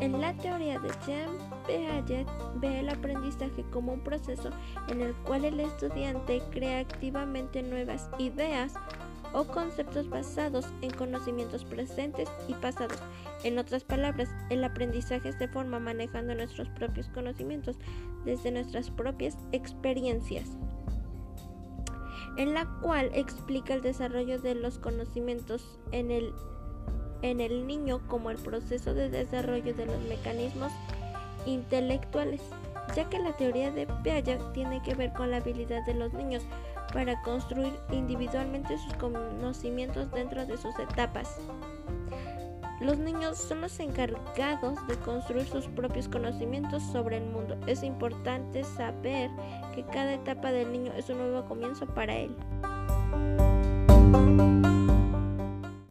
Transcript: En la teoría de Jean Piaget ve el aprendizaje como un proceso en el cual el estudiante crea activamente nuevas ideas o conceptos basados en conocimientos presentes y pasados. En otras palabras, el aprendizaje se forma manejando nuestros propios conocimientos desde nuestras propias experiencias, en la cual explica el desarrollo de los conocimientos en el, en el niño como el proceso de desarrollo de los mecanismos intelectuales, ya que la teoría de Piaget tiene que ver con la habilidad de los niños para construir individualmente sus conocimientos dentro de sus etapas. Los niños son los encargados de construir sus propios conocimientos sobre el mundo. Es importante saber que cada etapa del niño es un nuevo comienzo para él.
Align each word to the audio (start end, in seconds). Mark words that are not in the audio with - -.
En 0.00 0.18
la 0.18 0.34
teoría 0.34 0.78
de 0.78 0.90
Jean 1.06 1.30
Piaget 1.66 2.26
ve 2.56 2.80
el 2.80 2.88
aprendizaje 2.88 3.64
como 3.70 3.92
un 3.92 4.00
proceso 4.00 4.48
en 4.88 5.02
el 5.02 5.14
cual 5.14 5.44
el 5.44 5.60
estudiante 5.60 6.42
crea 6.50 6.80
activamente 6.80 7.62
nuevas 7.62 8.08
ideas 8.18 8.74
o 9.34 9.44
conceptos 9.44 10.08
basados 10.08 10.72
en 10.80 10.90
conocimientos 10.90 11.64
presentes 11.64 12.30
y 12.48 12.54
pasados. 12.54 12.98
En 13.44 13.58
otras 13.58 13.84
palabras, 13.84 14.30
el 14.48 14.64
aprendizaje 14.64 15.32
se 15.32 15.48
forma 15.48 15.78
manejando 15.78 16.34
nuestros 16.34 16.68
propios 16.70 17.08
conocimientos 17.08 17.76
desde 18.24 18.50
nuestras 18.50 18.90
propias 18.90 19.36
experiencias, 19.52 20.48
en 22.38 22.54
la 22.54 22.66
cual 22.82 23.10
explica 23.14 23.74
el 23.74 23.82
desarrollo 23.82 24.40
de 24.40 24.54
los 24.54 24.78
conocimientos 24.78 25.78
en 25.92 26.10
el, 26.10 26.32
en 27.22 27.40
el 27.40 27.66
niño 27.66 28.00
como 28.08 28.30
el 28.30 28.36
proceso 28.36 28.94
de 28.94 29.10
desarrollo 29.10 29.74
de 29.74 29.86
los 29.86 30.00
mecanismos 30.02 30.72
intelectuales, 31.46 32.40
ya 32.94 33.08
que 33.08 33.18
la 33.18 33.36
teoría 33.36 33.70
de 33.70 33.86
Piaget 34.02 34.40
tiene 34.52 34.82
que 34.82 34.94
ver 34.94 35.12
con 35.12 35.30
la 35.30 35.38
habilidad 35.38 35.84
de 35.86 35.94
los 35.94 36.12
niños 36.12 36.42
para 36.92 37.20
construir 37.22 37.72
individualmente 37.92 38.76
sus 38.78 38.94
conocimientos 38.94 40.10
dentro 40.12 40.44
de 40.44 40.56
sus 40.56 40.78
etapas. 40.78 41.38
Los 42.80 42.98
niños 42.98 43.36
son 43.36 43.60
los 43.60 43.78
encargados 43.78 44.86
de 44.86 44.96
construir 44.96 45.46
sus 45.46 45.66
propios 45.66 46.08
conocimientos 46.08 46.82
sobre 46.82 47.18
el 47.18 47.26
mundo. 47.26 47.56
Es 47.66 47.82
importante 47.82 48.64
saber 48.64 49.30
que 49.74 49.84
cada 49.84 50.14
etapa 50.14 50.50
del 50.50 50.72
niño 50.72 50.92
es 50.96 51.10
un 51.10 51.18
nuevo 51.18 51.44
comienzo 51.44 51.84
para 51.86 52.16
él. 52.16 52.34